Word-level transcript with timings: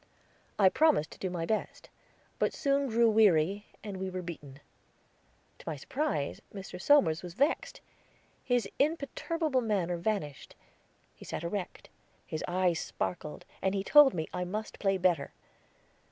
I 0.57 0.69
promised 0.69 1.11
to 1.11 1.19
do 1.19 1.29
my 1.29 1.45
best, 1.45 1.87
but 2.39 2.55
soon 2.55 2.87
grew 2.87 3.07
weary, 3.07 3.67
and 3.83 3.97
we 3.97 4.09
were 4.09 4.23
beaten. 4.23 4.59
To 5.59 5.63
my 5.69 5.75
surprise 5.75 6.41
Mr. 6.51 6.81
Somers 6.81 7.21
was 7.21 7.35
vexed. 7.35 7.81
His 8.43 8.67
imperturbable 8.79 9.61
manner 9.61 9.97
vanished; 9.97 10.55
he 11.13 11.23
sat 11.23 11.43
erect, 11.43 11.89
his 12.25 12.43
eyes 12.47 12.79
sparkled, 12.79 13.45
and 13.61 13.75
he 13.75 13.83
told 13.83 14.15
me 14.15 14.27
I 14.33 14.43
must 14.43 14.79
play 14.79 14.97
better. 14.97 15.33